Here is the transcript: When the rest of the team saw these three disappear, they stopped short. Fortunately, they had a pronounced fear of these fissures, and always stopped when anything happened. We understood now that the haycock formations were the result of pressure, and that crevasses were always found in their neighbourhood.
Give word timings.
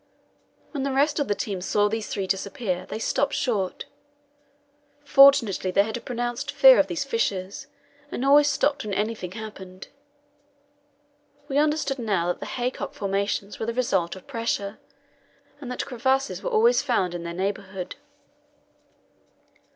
When 0.71 0.81
the 0.81 0.91
rest 0.91 1.19
of 1.19 1.27
the 1.27 1.35
team 1.35 1.61
saw 1.61 1.87
these 1.87 2.07
three 2.07 2.25
disappear, 2.25 2.87
they 2.89 2.97
stopped 2.97 3.35
short. 3.35 3.85
Fortunately, 5.05 5.69
they 5.69 5.83
had 5.83 5.95
a 5.95 6.01
pronounced 6.01 6.49
fear 6.51 6.79
of 6.79 6.87
these 6.87 7.03
fissures, 7.03 7.67
and 8.09 8.25
always 8.25 8.47
stopped 8.47 8.83
when 8.83 8.95
anything 8.95 9.33
happened. 9.33 9.89
We 11.47 11.59
understood 11.59 11.99
now 11.99 12.25
that 12.29 12.39
the 12.39 12.47
haycock 12.57 12.95
formations 12.95 13.59
were 13.59 13.67
the 13.67 13.75
result 13.75 14.15
of 14.15 14.25
pressure, 14.25 14.79
and 15.59 15.71
that 15.71 15.85
crevasses 15.85 16.41
were 16.41 16.49
always 16.49 16.81
found 16.81 17.13
in 17.13 17.21
their 17.21 17.31
neighbourhood. 17.35 17.95